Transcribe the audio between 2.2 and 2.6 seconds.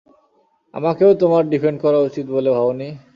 বলে